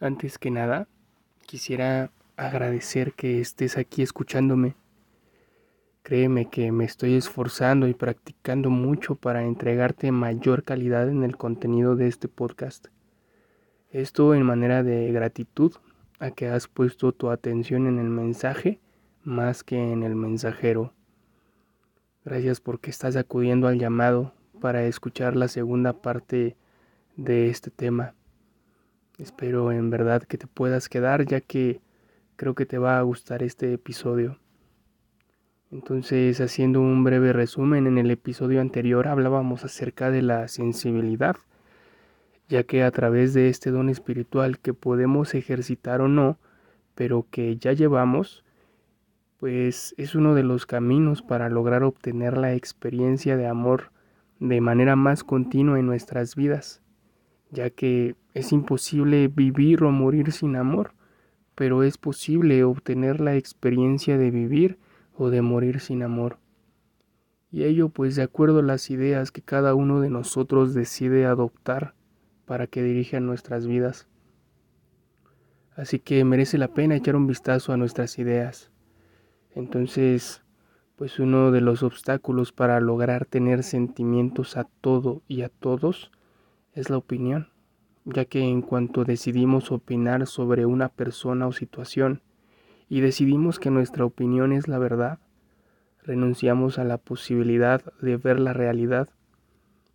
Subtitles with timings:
[0.00, 0.88] Antes que nada,
[1.46, 4.74] quisiera agradecer que estés aquí escuchándome.
[6.02, 11.94] Créeme que me estoy esforzando y practicando mucho para entregarte mayor calidad en el contenido
[11.94, 12.88] de este podcast.
[13.90, 15.72] Esto en manera de gratitud
[16.18, 18.80] a que has puesto tu atención en el mensaje
[19.22, 20.92] más que en el mensajero.
[22.24, 26.56] Gracias porque estás acudiendo al llamado para escuchar la segunda parte
[27.16, 28.14] de este tema.
[29.18, 31.80] Espero en verdad que te puedas quedar ya que
[32.34, 34.40] creo que te va a gustar este episodio.
[35.70, 41.36] Entonces, haciendo un breve resumen, en el episodio anterior hablábamos acerca de la sensibilidad,
[42.48, 46.38] ya que a través de este don espiritual que podemos ejercitar o no,
[46.96, 48.44] pero que ya llevamos,
[49.38, 53.92] pues es uno de los caminos para lograr obtener la experiencia de amor
[54.40, 56.83] de manera más continua en nuestras vidas
[57.50, 60.92] ya que es imposible vivir o morir sin amor,
[61.54, 64.78] pero es posible obtener la experiencia de vivir
[65.16, 66.38] o de morir sin amor.
[67.50, 71.94] Y ello pues de acuerdo a las ideas que cada uno de nosotros decide adoptar
[72.46, 74.08] para que dirijan nuestras vidas.
[75.76, 78.70] Así que merece la pena echar un vistazo a nuestras ideas.
[79.54, 80.42] Entonces,
[80.96, 86.10] pues uno de los obstáculos para lograr tener sentimientos a todo y a todos
[86.74, 87.48] es la opinión,
[88.04, 92.20] ya que en cuanto decidimos opinar sobre una persona o situación
[92.88, 95.20] y decidimos que nuestra opinión es la verdad,
[96.02, 99.08] renunciamos a la posibilidad de ver la realidad,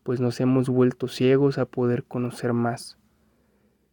[0.03, 2.97] pues nos hemos vuelto ciegos a poder conocer más.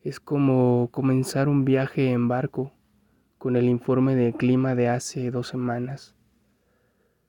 [0.02, 2.72] Es como comenzar un viaje en barco
[3.38, 6.14] con el informe de clima de hace dos semanas.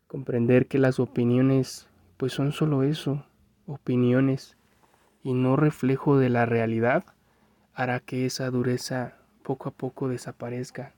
[0.06, 3.26] Comprender que las opiniones pues son solo eso,
[3.66, 4.57] opiniones,
[5.28, 7.04] y no reflejo de la realidad
[7.74, 10.94] hará que esa dureza poco a poco desaparezca.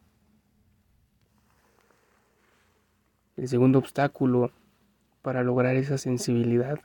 [3.37, 4.51] El segundo obstáculo
[5.23, 6.79] para lograr esa sensibilidad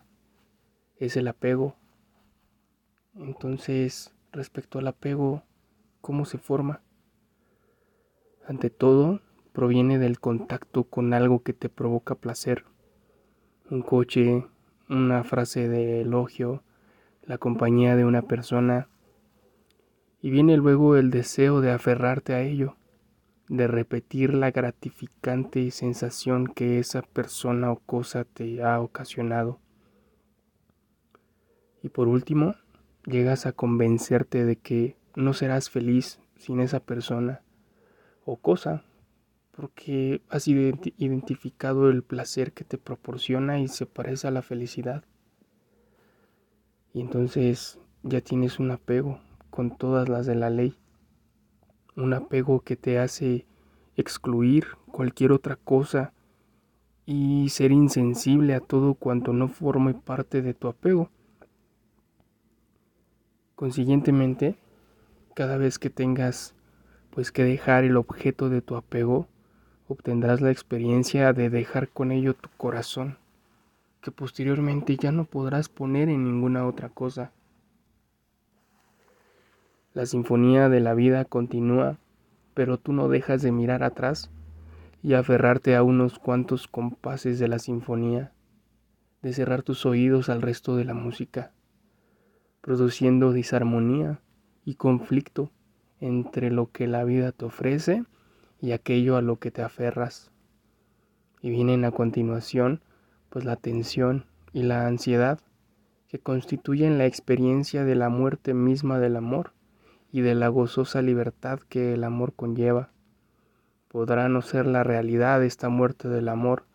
[0.96, 1.76] es el apego.
[3.14, 5.42] Entonces, respecto al apego,
[6.00, 6.80] ¿cómo se forma?
[8.48, 9.20] Ante todo,
[9.52, 12.64] proviene del contacto con algo que te provoca placer.
[13.70, 14.46] Un coche,
[14.88, 16.62] una frase de elogio,
[17.26, 18.88] la compañía de una persona
[20.20, 22.76] y viene luego el deseo de aferrarte a ello,
[23.48, 29.60] de repetir la gratificante sensación que esa persona o cosa te ha ocasionado.
[31.82, 32.54] Y por último,
[33.04, 37.42] llegas a convencerte de que no serás feliz sin esa persona
[38.24, 38.84] o cosa,
[39.50, 45.04] porque has identificado el placer que te proporciona y se parece a la felicidad.
[46.94, 49.18] Y entonces ya tienes un apego
[49.50, 50.78] con todas las de la ley.
[51.96, 53.46] Un apego que te hace
[53.96, 56.12] excluir cualquier otra cosa
[57.04, 61.10] y ser insensible a todo cuanto no forme parte de tu apego.
[63.56, 64.56] Consiguientemente,
[65.34, 66.54] cada vez que tengas
[67.10, 69.26] pues que dejar el objeto de tu apego,
[69.88, 73.18] obtendrás la experiencia de dejar con ello tu corazón
[74.04, 77.32] que posteriormente ya no podrás poner en ninguna otra cosa.
[79.94, 81.96] La sinfonía de la vida continúa,
[82.52, 84.30] pero tú no dejas de mirar atrás
[85.02, 88.34] y aferrarte a unos cuantos compases de la sinfonía,
[89.22, 91.52] de cerrar tus oídos al resto de la música,
[92.60, 94.20] produciendo disarmonía
[94.66, 95.50] y conflicto
[95.98, 98.04] entre lo que la vida te ofrece
[98.60, 100.30] y aquello a lo que te aferras.
[101.40, 102.82] Y vienen a continuación
[103.34, 105.40] pues la tensión y la ansiedad
[106.06, 109.54] que constituyen la experiencia de la muerte misma del amor
[110.12, 112.92] y de la gozosa libertad que el amor conlleva.
[113.88, 116.66] Podrá no ser la realidad esta muerte del amor,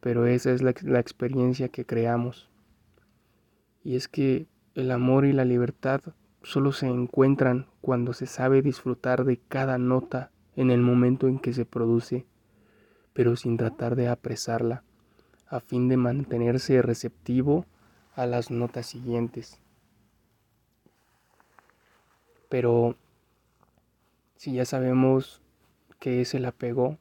[0.00, 2.50] pero esa es la, la experiencia que creamos.
[3.84, 6.00] Y es que el amor y la libertad
[6.42, 11.52] solo se encuentran cuando se sabe disfrutar de cada nota en el momento en que
[11.52, 12.26] se produce,
[13.12, 14.82] pero sin tratar de apresarla
[15.50, 17.64] a fin de mantenerse receptivo
[18.14, 19.60] a las notas siguientes.
[22.48, 22.96] Pero
[24.36, 25.42] si ya sabemos
[25.98, 26.98] qué es el apego,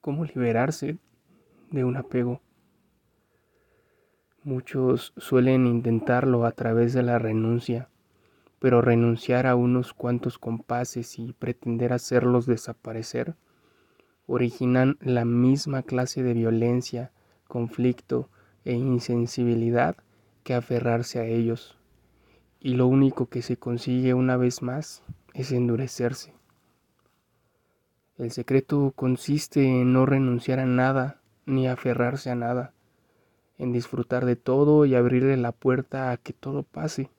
[0.00, 0.98] ¿cómo liberarse
[1.70, 2.40] de un apego?
[4.42, 7.88] Muchos suelen intentarlo a través de la renuncia,
[8.58, 13.36] pero renunciar a unos cuantos compases y pretender hacerlos desaparecer
[14.26, 17.12] originan la misma clase de violencia
[17.48, 18.28] conflicto
[18.64, 19.96] e insensibilidad
[20.44, 21.76] que aferrarse a ellos.
[22.60, 25.02] Y lo único que se consigue una vez más
[25.34, 26.34] es endurecerse.
[28.16, 32.74] El secreto consiste en no renunciar a nada ni aferrarse a nada,
[33.58, 37.10] en disfrutar de todo y abrirle la puerta a que todo pase,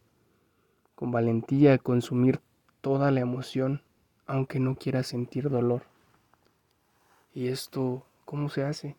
[0.95, 2.41] con valentía consumir
[2.81, 3.81] toda la emoción,
[4.27, 5.83] aunque no quiera sentir dolor.
[7.33, 8.95] ¿Y esto cómo se hace?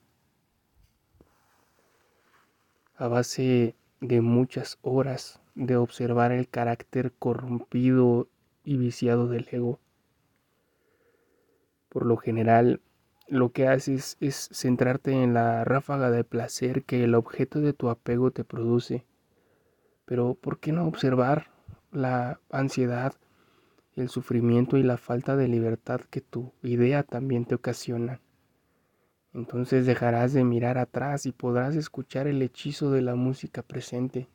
[3.01, 8.29] A base de muchas horas de observar el carácter corrompido
[8.63, 9.81] y viciado del ego.
[11.89, 12.83] Por lo general,
[13.27, 17.89] lo que haces es centrarte en la ráfaga de placer que el objeto de tu
[17.89, 19.07] apego te produce.
[20.05, 21.47] Pero ¿por qué no observar
[21.93, 23.15] la ansiedad,
[23.97, 28.21] el sufrimiento y la falta de libertad que tu idea también te ocasiona?
[29.33, 34.29] Entonces dejarás de mirar atrás y podrás escuchar el hechizo de la música presente.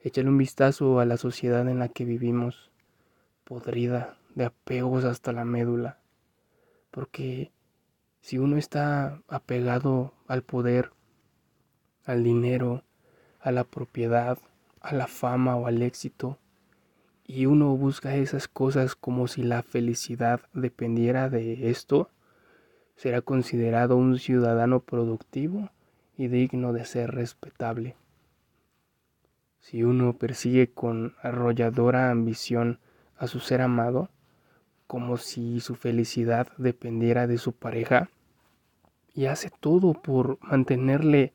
[0.00, 2.70] Échale un vistazo a la sociedad en la que vivimos,
[3.44, 6.00] podrida de apegos hasta la médula,
[6.90, 7.52] porque
[8.20, 10.90] si uno está apegado al poder,
[12.04, 12.82] al dinero,
[13.40, 14.38] a la propiedad,
[14.80, 16.38] a la fama o al éxito,
[17.24, 22.10] y uno busca esas cosas como si la felicidad dependiera de esto,
[22.96, 25.70] será considerado un ciudadano productivo
[26.16, 27.96] y digno de ser respetable.
[29.60, 32.80] Si uno persigue con arrolladora ambición
[33.16, 34.10] a su ser amado,
[34.86, 38.10] como si su felicidad dependiera de su pareja
[39.14, 41.32] y hace todo por mantenerle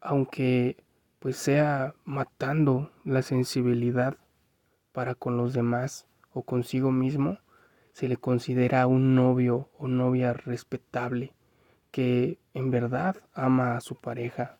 [0.00, 0.76] aunque
[1.18, 4.18] pues sea matando la sensibilidad
[4.92, 7.38] para con los demás o consigo mismo,
[7.94, 11.32] se le considera un novio o novia respetable
[11.92, 14.58] que en verdad ama a su pareja.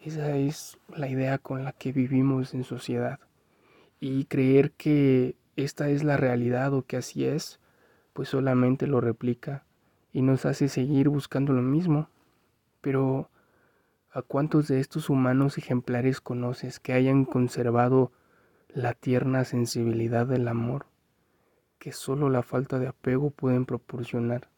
[0.00, 3.20] Esa es la idea con la que vivimos en sociedad.
[4.00, 7.60] Y creer que esta es la realidad o que así es,
[8.12, 9.64] pues solamente lo replica
[10.12, 12.10] y nos hace seguir buscando lo mismo.
[12.80, 13.30] Pero,
[14.10, 18.10] ¿a cuántos de estos humanos ejemplares conoces que hayan conservado
[18.68, 20.86] la tierna sensibilidad del amor
[21.78, 24.48] que solo la falta de apego pueden proporcionar?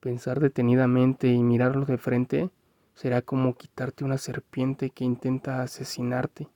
[0.00, 2.50] Pensar detenidamente y mirarlo de frente
[2.94, 6.48] será como quitarte una serpiente que intenta asesinarte,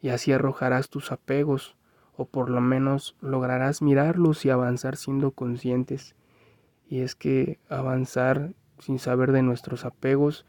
[0.00, 1.76] y así arrojarás tus apegos
[2.16, 6.14] o por lo menos lograrás mirarlos y avanzar siendo conscientes.
[6.88, 10.44] Y es que avanzar sin saber de nuestros apegos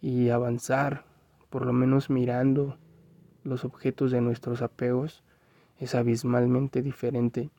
[0.00, 1.04] y avanzar
[1.50, 2.76] por lo menos mirando
[3.42, 5.24] los objetos de nuestros apegos
[5.78, 7.50] es abismalmente diferente.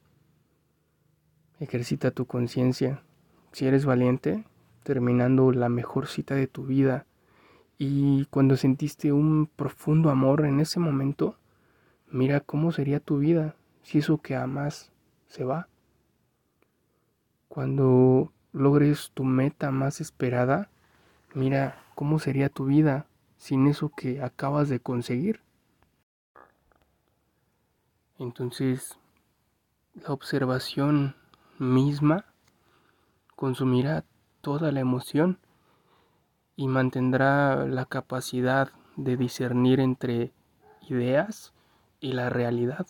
[1.59, 3.03] Ejercita tu conciencia.
[3.51, 4.45] Si eres valiente,
[4.83, 7.05] terminando la mejor cita de tu vida
[7.77, 11.39] y cuando sentiste un profundo amor en ese momento,
[12.11, 14.91] Mira cómo sería tu vida si eso que amas
[15.27, 15.67] se va.
[17.47, 20.71] Cuando logres tu meta más esperada,
[21.35, 23.05] mira cómo sería tu vida
[23.37, 25.41] sin eso que acabas de conseguir.
[28.19, 28.99] Entonces,
[29.93, 31.15] la observación
[31.57, 32.25] misma
[33.37, 34.03] consumirá
[34.41, 35.39] toda la emoción
[36.57, 40.33] y mantendrá la capacidad de discernir entre
[40.89, 41.53] ideas
[42.01, 42.87] y la realidad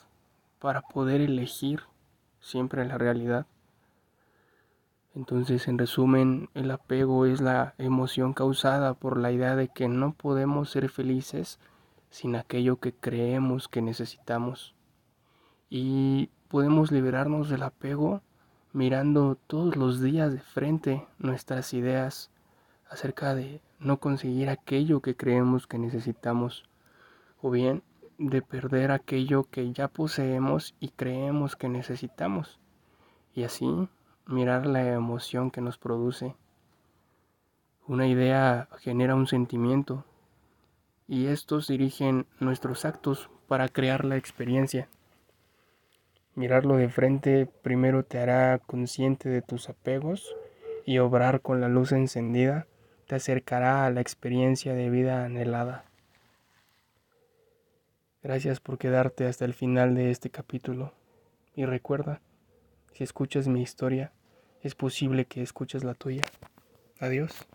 [0.57, 1.81] para poder elegir
[2.39, 3.45] siempre la realidad.
[5.13, 10.13] Entonces, en resumen, el apego es la emoción causada por la idea de que no
[10.13, 11.59] podemos ser felices
[12.09, 14.73] sin aquello que creemos que necesitamos.
[15.69, 18.21] Y podemos liberarnos del apego
[18.73, 22.31] mirando todos los días de frente nuestras ideas
[22.89, 26.65] acerca de no conseguir aquello que creemos que necesitamos.
[27.41, 27.83] O bien
[28.19, 32.59] de perder aquello que ya poseemos y creemos que necesitamos,
[33.33, 33.87] y así
[34.25, 36.35] mirar la emoción que nos produce.
[37.87, 40.03] Una idea genera un sentimiento,
[41.07, 44.89] y estos dirigen nuestros actos para crear la experiencia.
[46.35, 50.35] Mirarlo de frente primero te hará consciente de tus apegos
[50.85, 52.67] y obrar con la luz encendida
[53.09, 55.85] te acercará a la experiencia de vida anhelada.
[58.21, 60.93] Gracias por quedarte hasta el final de este capítulo.
[61.55, 62.21] Y recuerda,
[62.93, 64.11] si escuchas mi historia,
[64.61, 66.23] es posible que escuches la tuya.
[66.99, 67.47] Adiós.